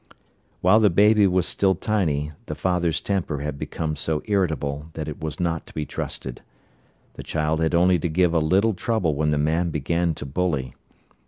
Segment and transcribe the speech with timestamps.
[0.61, 5.21] While the baby was still tiny, the father's temper had become so irritable that it
[5.21, 6.41] was not to be trusted.
[7.13, 10.73] The child had only to give a little trouble when the man began to bully.